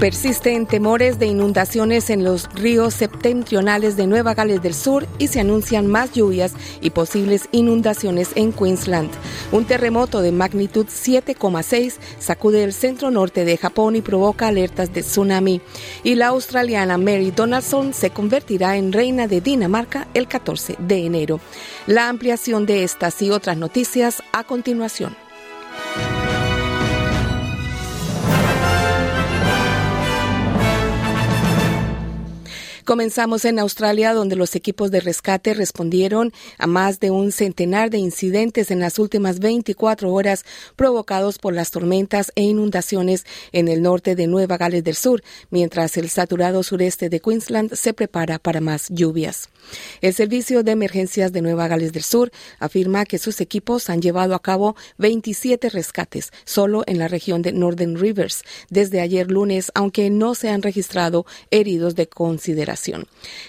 Persisten 0.00 0.64
temores 0.64 1.18
de 1.18 1.26
inundaciones 1.26 2.08
en 2.08 2.24
los 2.24 2.50
ríos 2.54 2.94
septentrionales 2.94 3.98
de 3.98 4.06
Nueva 4.06 4.32
Gales 4.32 4.62
del 4.62 4.72
Sur 4.72 5.06
y 5.18 5.28
se 5.28 5.40
anuncian 5.40 5.86
más 5.86 6.12
lluvias 6.12 6.54
y 6.80 6.88
posibles 6.88 7.50
inundaciones 7.52 8.30
en 8.34 8.54
Queensland. 8.54 9.10
Un 9.52 9.66
terremoto 9.66 10.22
de 10.22 10.32
magnitud 10.32 10.86
7,6 10.86 11.98
sacude 12.18 12.64
el 12.64 12.72
centro 12.72 13.10
norte 13.10 13.44
de 13.44 13.58
Japón 13.58 13.94
y 13.94 14.00
provoca 14.00 14.48
alertas 14.48 14.90
de 14.94 15.02
tsunami. 15.02 15.60
Y 16.02 16.14
la 16.14 16.28
australiana 16.28 16.96
Mary 16.96 17.30
Donaldson 17.30 17.92
se 17.92 18.08
convertirá 18.08 18.78
en 18.78 18.94
reina 18.94 19.28
de 19.28 19.42
Dinamarca 19.42 20.08
el 20.14 20.28
14 20.28 20.76
de 20.78 21.04
enero. 21.04 21.40
La 21.86 22.08
ampliación 22.08 22.64
de 22.64 22.84
estas 22.84 23.20
y 23.20 23.30
otras 23.30 23.58
noticias 23.58 24.22
a 24.32 24.44
continuación. 24.44 25.14
Comenzamos 32.90 33.44
en 33.44 33.60
Australia, 33.60 34.12
donde 34.12 34.34
los 34.34 34.56
equipos 34.56 34.90
de 34.90 34.98
rescate 34.98 35.54
respondieron 35.54 36.32
a 36.58 36.66
más 36.66 36.98
de 36.98 37.12
un 37.12 37.30
centenar 37.30 37.88
de 37.88 37.98
incidentes 37.98 38.72
en 38.72 38.80
las 38.80 38.98
últimas 38.98 39.38
24 39.38 40.12
horas 40.12 40.44
provocados 40.74 41.38
por 41.38 41.54
las 41.54 41.70
tormentas 41.70 42.32
e 42.34 42.42
inundaciones 42.42 43.26
en 43.52 43.68
el 43.68 43.80
norte 43.80 44.16
de 44.16 44.26
Nueva 44.26 44.56
Gales 44.56 44.82
del 44.82 44.96
Sur, 44.96 45.22
mientras 45.50 45.96
el 45.98 46.10
saturado 46.10 46.64
sureste 46.64 47.08
de 47.08 47.20
Queensland 47.20 47.76
se 47.76 47.94
prepara 47.94 48.40
para 48.40 48.60
más 48.60 48.88
lluvias. 48.88 49.50
El 50.00 50.12
Servicio 50.12 50.64
de 50.64 50.72
Emergencias 50.72 51.30
de 51.30 51.42
Nueva 51.42 51.68
Gales 51.68 51.92
del 51.92 52.02
Sur 52.02 52.32
afirma 52.58 53.04
que 53.04 53.18
sus 53.18 53.40
equipos 53.40 53.88
han 53.88 54.02
llevado 54.02 54.34
a 54.34 54.42
cabo 54.42 54.74
27 54.98 55.68
rescates 55.68 56.32
solo 56.44 56.82
en 56.88 56.98
la 56.98 57.06
región 57.06 57.40
de 57.42 57.52
Northern 57.52 57.96
Rivers 57.96 58.42
desde 58.68 59.00
ayer 59.00 59.30
lunes, 59.30 59.70
aunque 59.76 60.10
no 60.10 60.34
se 60.34 60.48
han 60.48 60.62
registrado 60.62 61.24
heridos 61.52 61.94
de 61.94 62.08
consideración. 62.08 62.79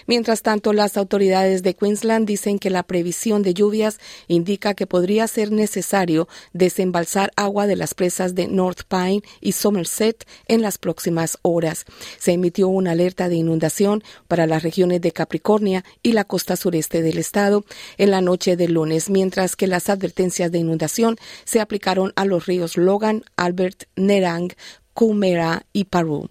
Mientras 0.06 0.42
tanto, 0.42 0.72
las 0.72 0.96
autoridades 0.96 1.62
de 1.62 1.74
Queensland 1.74 2.26
dicen 2.26 2.58
que 2.58 2.70
la 2.70 2.82
previsión 2.82 3.42
de 3.42 3.54
lluvias 3.54 3.98
indica 4.28 4.74
que 4.74 4.86
podría 4.86 5.26
ser 5.26 5.52
necesario 5.52 6.28
desembalsar 6.52 7.30
agua 7.36 7.66
de 7.66 7.76
las 7.76 7.94
presas 7.94 8.34
de 8.34 8.48
North 8.48 8.82
Pine 8.88 9.22
y 9.40 9.52
Somerset 9.52 10.26
en 10.48 10.62
las 10.62 10.78
próximas 10.78 11.38
horas. 11.42 11.84
Se 12.18 12.32
emitió 12.32 12.68
una 12.68 12.92
alerta 12.92 13.28
de 13.28 13.36
inundación 13.36 14.02
para 14.28 14.46
las 14.46 14.62
regiones 14.62 15.00
de 15.00 15.12
Capricornia 15.12 15.84
y 16.02 16.12
la 16.12 16.24
costa 16.24 16.56
sureste 16.56 17.02
del 17.02 17.18
estado 17.18 17.64
en 17.98 18.10
la 18.10 18.20
noche 18.20 18.56
del 18.56 18.74
lunes, 18.74 19.10
mientras 19.10 19.56
que 19.56 19.66
las 19.66 19.88
advertencias 19.88 20.50
de 20.50 20.58
inundación 20.58 21.16
se 21.44 21.60
aplicaron 21.60 22.12
a 22.16 22.24
los 22.24 22.46
ríos 22.46 22.76
Logan, 22.76 23.24
Albert, 23.36 23.84
Nerang, 23.96 24.52
Coomera 24.94 25.64
y 25.72 25.84
Paru. 25.84 26.28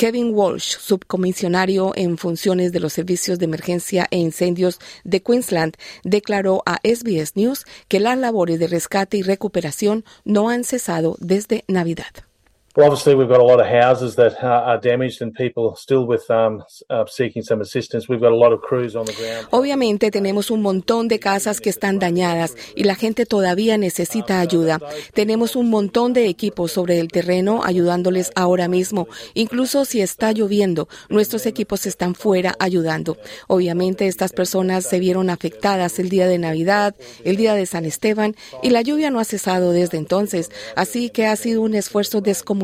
Kevin 0.00 0.32
Walsh, 0.32 0.78
subcomisionario 0.78 1.92
en 1.94 2.16
funciones 2.16 2.72
de 2.72 2.80
los 2.80 2.94
servicios 2.94 3.38
de 3.38 3.44
emergencia 3.44 4.06
e 4.10 4.16
incendios 4.16 4.78
de 5.04 5.20
Queensland, 5.20 5.74
declaró 6.04 6.62
a 6.64 6.76
SBS 6.82 7.32
News 7.34 7.66
que 7.86 8.00
las 8.00 8.16
labores 8.16 8.58
de 8.58 8.66
rescate 8.66 9.18
y 9.18 9.22
recuperación 9.22 10.06
no 10.24 10.48
han 10.48 10.64
cesado 10.64 11.18
desde 11.20 11.64
Navidad. 11.68 12.29
Obviously, 12.76 13.14
we've 13.16 13.28
got 13.28 13.40
a 13.40 13.44
lot 13.44 13.60
of 13.60 13.66
houses 13.66 14.14
that 14.16 14.42
are 14.44 14.78
damaged 14.78 15.20
and 15.22 15.34
people 15.34 15.74
still 15.76 16.06
with 16.06 16.30
um, 16.30 16.62
uh, 16.88 17.04
seeking 17.06 17.42
some 17.42 17.60
assistance. 17.60 18.08
We've 18.08 18.20
got 18.20 18.32
a 18.32 18.36
lot 18.36 18.52
of 18.52 18.60
crews 18.60 18.94
on 18.94 19.06
the 19.06 19.12
ground. 19.12 19.48
Obviamente 19.50 20.10
tenemos 20.10 20.50
un 20.50 20.62
montón 20.62 21.08
de 21.08 21.18
casas 21.18 21.60
que 21.60 21.70
están 21.70 21.98
dañadas 21.98 22.56
y 22.76 22.84
la 22.84 22.94
gente 22.94 23.26
todavía 23.26 23.76
necesita 23.76 24.40
ayuda. 24.40 24.80
Tenemos 25.14 25.56
un 25.56 25.68
montón 25.68 26.12
de 26.12 26.28
equipos 26.28 26.70
sobre 26.72 27.00
el 27.00 27.08
terreno 27.08 27.62
ayudándoles 27.64 28.30
ahora 28.36 28.68
mismo. 28.68 29.08
Incluso 29.34 29.84
si 29.84 30.00
está 30.00 30.32
lloviendo, 30.32 30.88
nuestros 31.08 31.46
equipos 31.46 31.86
están 31.86 32.14
fuera 32.14 32.54
ayudando. 32.60 33.16
Obviamente 33.48 34.06
estas 34.06 34.32
personas 34.32 34.84
se 34.84 35.00
vieron 35.00 35.28
afectadas 35.30 35.98
el 35.98 36.08
día 36.08 36.28
de 36.28 36.38
Navidad, 36.38 36.94
el 37.24 37.36
día 37.36 37.54
de 37.54 37.66
San 37.66 37.84
Esteban 37.84 38.36
y 38.62 38.70
la 38.70 38.82
lluvia 38.82 39.10
no 39.10 39.18
ha 39.18 39.24
cesado 39.24 39.72
desde 39.72 39.98
entonces. 39.98 40.50
Así 40.76 41.10
que 41.10 41.26
ha 41.26 41.34
sido 41.34 41.62
un 41.62 41.74
esfuerzo 41.74 42.20
descomunal 42.20 42.59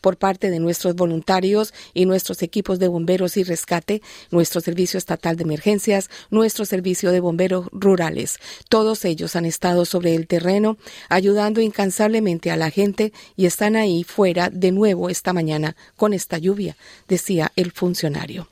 por 0.00 0.16
parte 0.16 0.50
de 0.50 0.60
nuestros 0.60 0.94
voluntarios 0.94 1.74
y 1.94 2.06
nuestros 2.06 2.42
equipos 2.42 2.78
de 2.78 2.88
bomberos 2.88 3.36
y 3.36 3.44
rescate, 3.44 4.02
nuestro 4.30 4.60
Servicio 4.60 4.98
Estatal 4.98 5.36
de 5.36 5.44
Emergencias, 5.44 6.10
nuestro 6.30 6.64
Servicio 6.64 7.10
de 7.10 7.20
Bomberos 7.20 7.66
Rurales. 7.72 8.38
Todos 8.68 9.04
ellos 9.04 9.36
han 9.36 9.44
estado 9.44 9.84
sobre 9.84 10.14
el 10.14 10.26
terreno 10.26 10.78
ayudando 11.08 11.60
incansablemente 11.60 12.50
a 12.50 12.56
la 12.56 12.70
gente 12.70 13.12
y 13.36 13.46
están 13.46 13.76
ahí 13.76 14.04
fuera 14.04 14.50
de 14.50 14.72
nuevo 14.72 15.10
esta 15.10 15.32
mañana 15.32 15.76
con 15.96 16.12
esta 16.12 16.38
lluvia, 16.38 16.76
decía 17.08 17.52
el 17.56 17.72
funcionario. 17.72 18.48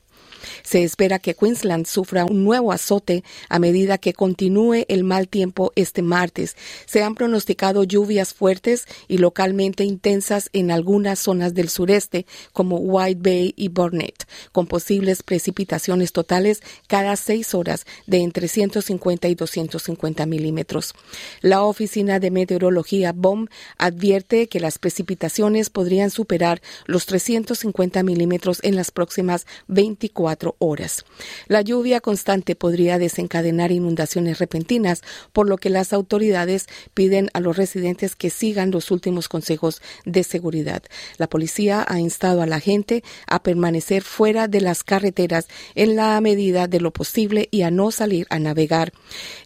Se 0.64 0.82
espera 0.82 1.18
que 1.18 1.34
Queensland 1.34 1.86
sufra 1.86 2.24
un 2.24 2.42
nuevo 2.42 2.72
azote 2.72 3.22
a 3.50 3.58
medida 3.58 3.98
que 3.98 4.14
continúe 4.14 4.86
el 4.88 5.04
mal 5.04 5.28
tiempo 5.28 5.72
este 5.76 6.00
martes. 6.00 6.56
Se 6.86 7.02
han 7.02 7.14
pronosticado 7.14 7.84
lluvias 7.84 8.32
fuertes 8.32 8.86
y 9.06 9.18
localmente 9.18 9.84
intensas 9.84 10.48
en 10.54 10.70
algunas 10.70 11.18
zonas 11.18 11.52
del 11.52 11.68
sureste, 11.68 12.24
como 12.54 12.78
White 12.78 13.20
Bay 13.22 13.52
y 13.56 13.68
Burnett, 13.68 14.26
con 14.52 14.66
posibles 14.66 15.22
precipitaciones 15.22 16.12
totales 16.12 16.62
cada 16.88 17.14
seis 17.16 17.54
horas 17.54 17.84
de 18.06 18.22
entre 18.22 18.48
150 18.48 19.28
y 19.28 19.34
250 19.34 20.24
milímetros. 20.24 20.94
La 21.42 21.62
Oficina 21.62 22.20
de 22.20 22.30
Meteorología 22.30 23.12
BOM 23.12 23.48
advierte 23.76 24.48
que 24.48 24.60
las 24.60 24.78
precipitaciones 24.78 25.68
podrían 25.68 26.10
superar 26.10 26.62
los 26.86 27.04
350 27.04 28.02
milímetros 28.02 28.60
en 28.62 28.76
las 28.76 28.90
próximas 28.90 29.46
24 29.68 30.53
horas. 30.58 31.04
La 31.48 31.62
lluvia 31.62 32.00
constante 32.00 32.54
podría 32.54 32.98
desencadenar 32.98 33.72
inundaciones 33.72 34.38
repentinas, 34.38 35.02
por 35.32 35.48
lo 35.48 35.58
que 35.58 35.70
las 35.70 35.92
autoridades 35.92 36.66
piden 36.94 37.30
a 37.32 37.40
los 37.40 37.56
residentes 37.56 38.16
que 38.16 38.30
sigan 38.30 38.70
los 38.70 38.90
últimos 38.90 39.28
consejos 39.28 39.82
de 40.04 40.24
seguridad. 40.24 40.82
La 41.18 41.28
policía 41.28 41.84
ha 41.86 41.98
instado 41.98 42.42
a 42.42 42.46
la 42.46 42.60
gente 42.60 43.02
a 43.26 43.42
permanecer 43.42 44.02
fuera 44.02 44.48
de 44.48 44.60
las 44.60 44.84
carreteras 44.84 45.48
en 45.74 45.96
la 45.96 46.20
medida 46.20 46.66
de 46.66 46.80
lo 46.80 46.92
posible 46.92 47.48
y 47.50 47.62
a 47.62 47.70
no 47.70 47.90
salir 47.90 48.26
a 48.30 48.38
navegar. 48.38 48.92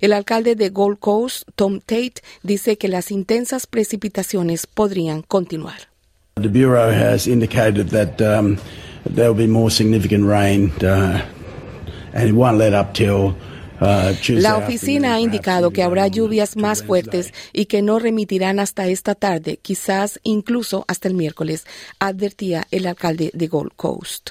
El 0.00 0.12
alcalde 0.12 0.54
de 0.54 0.70
Gold 0.70 0.98
Coast, 0.98 1.48
Tom 1.54 1.80
Tate, 1.80 2.22
dice 2.42 2.78
que 2.78 2.88
las 2.88 3.10
intensas 3.10 3.66
precipitaciones 3.66 4.66
podrían 4.66 5.22
continuar. 5.22 5.88
The 6.40 6.48
Bureau 6.48 6.90
has 6.90 7.26
indicated 7.26 7.88
that 7.88 8.20
um, 8.20 8.58
there 9.04 9.28
will 9.28 9.34
be 9.34 9.46
more 9.46 9.70
significant 9.70 10.24
rain 10.24 10.70
uh, 10.82 11.20
and 12.12 12.28
it 12.28 12.32
won't 12.32 12.58
let 12.58 12.74
up 12.74 12.94
till 12.94 13.36
uh, 13.80 14.12
la 14.30 14.56
oficina 14.56 15.14
ha 15.14 15.20
indicado 15.20 15.70
que 15.70 15.82
habrá 15.82 16.08
lluvias 16.08 16.56
más 16.56 16.82
fuertes 16.82 17.32
y 17.52 17.66
que 17.66 17.80
no 17.82 17.98
remitirán 17.98 18.58
hasta 18.58 18.88
esta 18.88 19.14
tarde, 19.14 19.58
quizás 19.62 20.18
incluso 20.24 20.84
hasta 20.88 21.08
el 21.08 21.14
miércoles, 21.14 21.64
advertía 22.00 22.66
el 22.70 22.86
alcalde 22.86 23.30
de 23.34 23.46
Gold 23.46 23.72
Coast. 23.76 24.30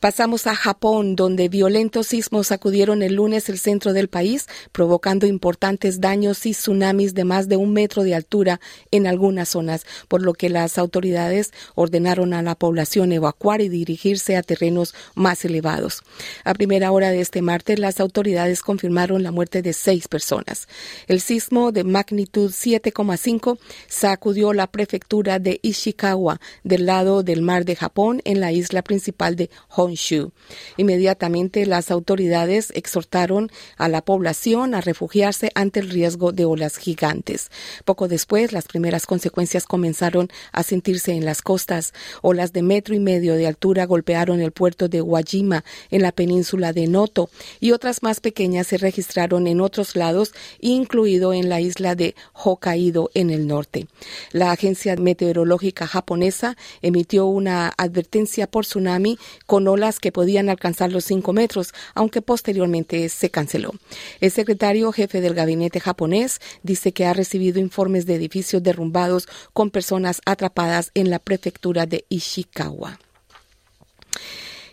Pasamos 0.00 0.46
a 0.46 0.54
Japón, 0.54 1.14
donde 1.14 1.50
violentos 1.50 2.06
sismos 2.06 2.46
sacudieron 2.46 3.02
el 3.02 3.16
lunes 3.16 3.50
el 3.50 3.58
centro 3.58 3.92
del 3.92 4.08
país, 4.08 4.46
provocando 4.72 5.26
importantes 5.26 6.00
daños 6.00 6.46
y 6.46 6.52
tsunamis 6.52 7.12
de 7.12 7.24
más 7.24 7.48
de 7.48 7.58
un 7.58 7.74
metro 7.74 8.02
de 8.02 8.14
altura 8.14 8.60
en 8.90 9.06
algunas 9.06 9.50
zonas, 9.50 9.84
por 10.08 10.22
lo 10.22 10.32
que 10.32 10.48
las 10.48 10.78
autoridades 10.78 11.52
ordenaron 11.74 12.32
a 12.32 12.40
la 12.40 12.54
población 12.54 13.12
evacuar 13.12 13.60
y 13.60 13.68
dirigirse 13.68 14.38
a 14.38 14.42
terrenos 14.42 14.94
más 15.14 15.44
elevados. 15.44 16.02
A 16.44 16.54
primera 16.54 16.92
hora 16.92 17.10
de 17.10 17.20
este 17.20 17.42
martes, 17.42 17.78
las 17.78 18.00
autoridades 18.00 18.62
confirmaron 18.62 19.22
la 19.22 19.32
muerte 19.32 19.60
de 19.60 19.74
seis 19.74 20.08
personas. 20.08 20.66
El 21.08 21.20
sismo 21.20 21.72
de 21.72 21.84
magnitud 21.84 22.50
7,5 22.50 23.58
sacudió 23.86 24.54
la 24.54 24.66
prefectura 24.66 25.38
de 25.38 25.60
Ishikawa 25.60 26.40
del 26.64 26.86
lado 26.86 27.22
del 27.22 27.42
mar 27.42 27.66
de 27.66 27.76
Japón 27.76 28.22
en 28.24 28.40
la 28.40 28.50
isla 28.50 28.80
principal 28.80 29.36
de 29.36 29.50
Honshu 29.68 29.89
Honshu. 29.90 30.32
Inmediatamente 30.76 31.66
las 31.66 31.90
autoridades 31.90 32.72
exhortaron 32.74 33.50
a 33.76 33.88
la 33.88 34.02
población 34.02 34.74
a 34.74 34.80
refugiarse 34.80 35.50
ante 35.54 35.80
el 35.80 35.90
riesgo 35.90 36.32
de 36.32 36.44
olas 36.44 36.76
gigantes. 36.76 37.50
Poco 37.84 38.08
después, 38.08 38.52
las 38.52 38.66
primeras 38.66 39.06
consecuencias 39.06 39.64
comenzaron 39.64 40.28
a 40.52 40.62
sentirse 40.62 41.12
en 41.12 41.24
las 41.24 41.42
costas. 41.42 41.92
Olas 42.22 42.52
de 42.52 42.62
metro 42.62 42.94
y 42.94 43.00
medio 43.00 43.34
de 43.34 43.46
altura 43.46 43.86
golpearon 43.86 44.40
el 44.40 44.52
puerto 44.52 44.88
de 44.88 45.02
Wajima 45.02 45.64
en 45.90 46.02
la 46.02 46.12
península 46.12 46.72
de 46.72 46.86
Noto 46.86 47.30
y 47.58 47.72
otras 47.72 48.02
más 48.02 48.20
pequeñas 48.20 48.68
se 48.68 48.78
registraron 48.78 49.46
en 49.46 49.60
otros 49.60 49.96
lados, 49.96 50.32
incluido 50.60 51.32
en 51.32 51.48
la 51.48 51.60
isla 51.60 51.94
de 51.94 52.14
Hokkaido 52.32 53.10
en 53.14 53.30
el 53.30 53.46
norte. 53.46 53.86
La 54.32 54.52
agencia 54.52 54.96
meteorológica 54.96 55.86
japonesa 55.86 56.56
emitió 56.82 57.26
una 57.26 57.72
advertencia 57.76 58.46
por 58.46 58.64
tsunami 58.64 59.18
con 59.46 59.68
que 60.00 60.12
podían 60.12 60.48
alcanzar 60.48 60.92
los 60.92 61.04
5 61.04 61.32
metros, 61.32 61.72
aunque 61.94 62.22
posteriormente 62.22 63.08
se 63.08 63.30
canceló. 63.30 63.72
El 64.20 64.30
secretario 64.30 64.92
jefe 64.92 65.20
del 65.20 65.34
gabinete 65.34 65.80
japonés 65.80 66.40
dice 66.62 66.92
que 66.92 67.06
ha 67.06 67.12
recibido 67.12 67.58
informes 67.58 68.06
de 68.06 68.14
edificios 68.14 68.62
derrumbados 68.62 69.28
con 69.52 69.70
personas 69.70 70.20
atrapadas 70.26 70.90
en 70.94 71.10
la 71.10 71.18
prefectura 71.18 71.86
de 71.86 72.04
Ishikawa. 72.08 72.98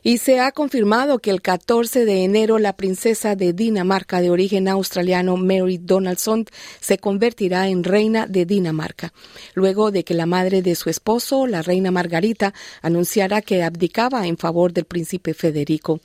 Y 0.07 0.19
se 0.19 0.39
ha 0.39 0.53
confirmado 0.53 1.19
que 1.19 1.31
el 1.31 1.41
14 1.41 2.05
de 2.05 2.23
enero 2.23 2.59
la 2.59 2.77
princesa 2.77 3.35
de 3.35 3.51
Dinamarca 3.51 4.21
de 4.21 4.29
origen 4.29 4.69
australiano 4.69 5.35
Mary 5.35 5.79
Donaldson 5.79 6.45
se 6.79 6.97
convertirá 6.97 7.67
en 7.67 7.83
reina 7.83 8.25
de 8.25 8.45
Dinamarca, 8.45 9.11
luego 9.53 9.91
de 9.91 10.05
que 10.05 10.13
la 10.13 10.25
madre 10.25 10.61
de 10.61 10.75
su 10.75 10.89
esposo, 10.89 11.45
la 11.45 11.61
reina 11.61 11.91
Margarita, 11.91 12.53
anunciara 12.81 13.41
que 13.41 13.63
abdicaba 13.63 14.27
en 14.27 14.37
favor 14.37 14.71
del 14.71 14.85
príncipe 14.85 15.33
Federico. 15.33 15.99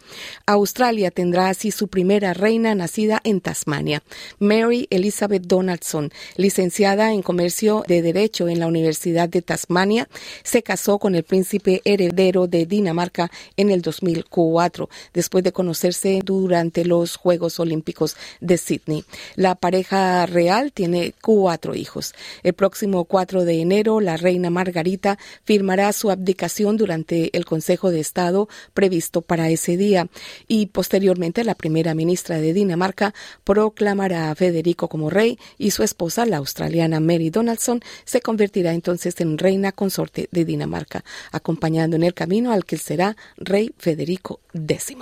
Australia 0.47 1.13
tendrá 1.13 1.49
así 1.49 1.71
su 1.71 1.87
primera 1.87 2.35
reina 2.35 2.75
nacida 2.75 3.21
en 3.23 3.41
Tasmania, 3.41 4.03
Mary 4.41 4.89
Elizabeth 4.91 5.47
Donaldson, 5.47 6.11
licenciada 6.37 7.13
en 7.13 7.23
comercio 7.23 7.85
de 7.87 8.03
derecho 8.03 8.49
en 8.49 8.59
la 8.59 8.67
Universidad 8.67 9.29
de 9.29 9.43
Tasmania, 9.43 10.09
se 10.43 10.65
casó 10.65 10.99
con 10.99 11.15
el 11.15 11.23
príncipe 11.23 11.83
heredero 11.85 12.49
de 12.49 12.67
Dinamarca 12.67 13.31
en 13.57 13.71
el 13.71 13.92
2004, 14.01 14.89
después 15.13 15.45
de 15.45 15.53
conocerse 15.53 16.21
durante 16.25 16.85
los 16.85 17.17
Juegos 17.17 17.61
Olímpicos 17.61 18.17
de 18.41 18.57
Sydney. 18.57 19.05
La 19.37 19.55
pareja 19.55 20.25
real 20.27 20.73
tiene 20.73 21.15
cuatro 21.21 21.75
hijos. 21.75 22.15
El 22.43 22.55
próximo 22.55 23.05
4 23.05 23.45
de 23.45 23.61
enero, 23.61 24.01
la 24.01 24.17
reina 24.17 24.51
Margarita 24.51 25.19
firmará 25.45 25.93
su 25.93 26.11
abdicación 26.11 26.77
durante 26.77 27.37
el 27.37 27.45
Consejo 27.45 27.91
de 27.91 28.01
Estado 28.01 28.49
previsto 28.75 29.23
para 29.23 29.51
ese 29.51 29.77
día 29.77 30.09
y 30.49 30.67
posteriormente 30.67 31.45
la 31.45 31.55
primera 31.55 31.95
ministra 31.95 32.39
de 32.39 32.53
Dinamarca 32.53 33.15
proclamará 33.45 34.31
a 34.31 34.35
Federico 34.35 34.89
como 34.89 35.11
rey 35.11 35.39
y 35.59 35.73
su 35.73 35.83
esposa, 35.83 36.27
la 36.27 36.39
australiana 36.39 37.01
Mary 37.01 37.31
Donaldson, 37.31 37.81
se 38.05 38.21
convertirá 38.21 38.73
entonces 38.73 39.21
en 39.21 39.39
reina 39.39 39.73
consorte 39.73 40.29
de 40.31 40.45
Dinamarca, 40.45 41.05
acompañando 41.31 41.97
en 41.97 42.03
el 42.03 42.15
camino 42.15 42.53
al 42.53 42.65
que 42.65 42.79
será 42.79 43.17
rey 43.37 43.72
Federico 43.79 44.41
X. 44.53 44.95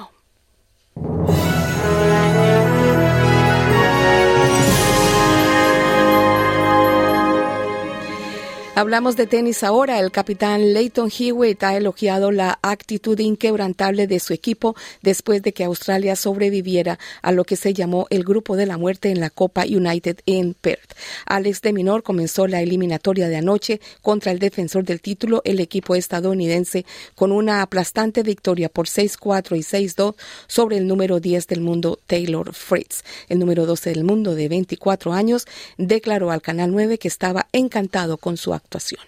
Hablamos 8.81 9.15
de 9.15 9.27
tenis 9.27 9.63
ahora. 9.63 10.01
El 10.01 10.11
capitán 10.11 10.73
Leighton 10.73 11.11
Hewitt 11.11 11.63
ha 11.65 11.77
elogiado 11.77 12.31
la 12.31 12.59
actitud 12.63 13.19
inquebrantable 13.19 14.07
de 14.07 14.21
su 14.21 14.33
equipo 14.33 14.75
después 15.03 15.43
de 15.43 15.53
que 15.53 15.65
Australia 15.65 16.17
sobreviviera 16.17 16.99
a 17.21 17.31
lo 17.31 17.45
que 17.45 17.57
se 17.57 17.75
llamó 17.75 18.07
el 18.09 18.25
grupo 18.25 18.57
de 18.57 18.65
la 18.65 18.79
muerte 18.79 19.11
en 19.11 19.21
la 19.21 19.29
Copa 19.29 19.65
United 19.67 20.21
en 20.25 20.55
Perth. 20.55 20.95
Alex 21.27 21.61
de 21.61 21.75
Minor 21.75 22.03
comenzó 22.03 22.47
la 22.47 22.63
eliminatoria 22.63 23.29
de 23.29 23.37
anoche 23.37 23.83
contra 24.01 24.33
el 24.33 24.39
defensor 24.39 24.83
del 24.83 25.03
título, 25.03 25.43
el 25.45 25.61
equipo 25.61 25.95
estadounidense, 25.95 26.87
con 27.15 27.33
una 27.33 27.61
aplastante 27.61 28.23
victoria 28.23 28.71
por 28.71 28.87
6-4 28.87 29.59
y 29.59 29.61
6-2 29.61 30.15
sobre 30.47 30.79
el 30.79 30.87
número 30.87 31.21
10 31.21 31.49
del 31.49 31.61
mundo, 31.61 31.99
Taylor 32.07 32.55
Fritz. 32.55 33.05
El 33.29 33.41
número 33.41 33.67
12 33.67 33.91
del 33.91 34.05
mundo, 34.05 34.35
de 34.35 34.49
24 34.49 35.13
años, 35.13 35.45
declaró 35.77 36.31
al 36.31 36.41
Canal 36.41 36.73
9 36.73 36.97
que 36.97 37.09
estaba 37.09 37.47
encantado 37.53 38.17
con 38.17 38.39
su 38.39 38.55
actuación 38.55 38.70
actuación. 38.71 39.01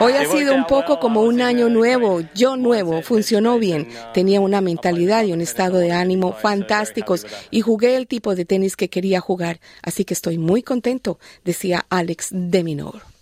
Hoy 0.00 0.12
ha 0.12 0.26
sido 0.26 0.54
un 0.54 0.66
poco 0.66 0.98
como 0.98 1.22
un 1.22 1.40
año 1.40 1.68
nuevo, 1.68 2.22
yo 2.34 2.56
nuevo, 2.56 3.02
funcionó 3.02 3.58
bien, 3.58 3.88
tenía 4.12 4.40
una 4.40 4.60
mentalidad 4.60 5.24
y 5.24 5.32
un 5.32 5.40
estado 5.40 5.78
de 5.78 5.92
ánimo 5.92 6.32
fantásticos 6.32 7.26
y 7.50 7.60
jugué 7.60 7.96
el 7.96 8.06
tipo 8.06 8.34
de 8.34 8.44
tenis 8.44 8.76
que 8.76 8.90
quería 8.90 9.20
jugar, 9.20 9.60
así 9.82 10.04
que 10.04 10.12
estoy 10.14 10.38
muy 10.38 10.62
contento, 10.62 11.18
decía 11.44 11.86
Alex 11.88 12.28
Deminor. 12.30 13.15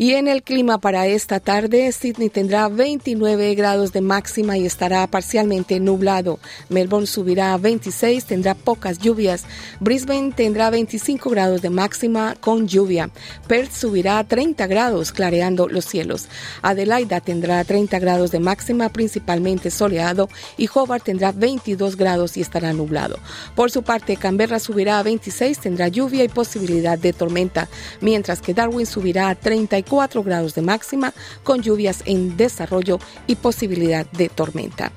Y 0.00 0.14
en 0.14 0.28
el 0.28 0.44
clima 0.44 0.78
para 0.78 1.08
esta 1.08 1.40
tarde, 1.40 1.90
Sydney 1.90 2.28
tendrá 2.28 2.68
29 2.68 3.56
grados 3.56 3.92
de 3.92 4.00
máxima 4.00 4.56
y 4.56 4.64
estará 4.64 5.04
parcialmente 5.08 5.80
nublado. 5.80 6.38
Melbourne 6.68 7.08
subirá 7.08 7.52
a 7.52 7.58
26, 7.58 8.24
tendrá 8.24 8.54
pocas 8.54 9.00
lluvias. 9.00 9.44
Brisbane 9.80 10.30
tendrá 10.30 10.70
25 10.70 11.30
grados 11.30 11.62
de 11.62 11.70
máxima 11.70 12.36
con 12.38 12.68
lluvia. 12.68 13.10
Perth 13.48 13.72
subirá 13.72 14.20
a 14.20 14.24
30 14.24 14.68
grados, 14.68 15.10
clareando 15.10 15.66
los 15.66 15.84
cielos. 15.84 16.28
Adelaida 16.62 17.20
tendrá 17.20 17.64
30 17.64 17.98
grados 17.98 18.30
de 18.30 18.38
máxima, 18.38 18.90
principalmente 18.90 19.72
soleado. 19.72 20.28
Y 20.56 20.68
Hobart 20.72 21.02
tendrá 21.02 21.32
22 21.32 21.96
grados 21.96 22.36
y 22.36 22.40
estará 22.40 22.72
nublado. 22.72 23.18
Por 23.56 23.72
su 23.72 23.82
parte, 23.82 24.16
Canberra 24.16 24.60
subirá 24.60 25.00
a 25.00 25.02
26, 25.02 25.58
tendrá 25.58 25.88
lluvia 25.88 26.22
y 26.22 26.28
posibilidad 26.28 26.96
de 26.96 27.12
tormenta, 27.12 27.66
mientras 28.00 28.40
que 28.40 28.54
Darwin 28.54 28.86
subirá 28.86 29.30
a 29.30 29.34
34 29.34 29.87
4 29.88 30.22
grados 30.22 30.54
de 30.54 30.62
máxima 30.62 31.14
con 31.44 31.62
lluvias 31.62 32.02
en 32.06 32.36
desarrollo 32.36 32.98
y 33.26 33.36
posibilidad 33.36 34.06
de 34.12 34.28
tormenta. 34.28 34.92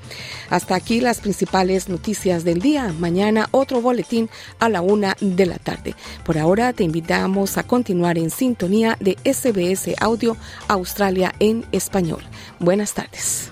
Hasta 0.50 0.76
aquí 0.76 1.00
las 1.00 1.22
principales 1.22 1.90
noticias 1.90 2.44
del 2.44 2.60
día. 2.60 2.94
Mañana 3.00 3.48
otro 3.52 3.82
boletín 3.82 4.30
a 4.60 4.70
la 4.70 4.82
una 4.82 5.16
de 5.20 5.46
la 5.46 5.58
tarde. 5.58 5.96
Por 6.26 6.38
ahora 6.38 6.74
te 6.74 6.84
invitamos 6.84 7.58
a 7.58 7.64
continuar 7.64 8.18
en 8.18 8.30
sintonía 8.30 8.98
de 9.00 9.18
SBS 9.24 9.96
Audio 10.00 10.36
Australia 10.68 11.34
en 11.40 11.66
español. 11.72 12.22
Buenas 12.60 12.94
tardes. 12.94 13.52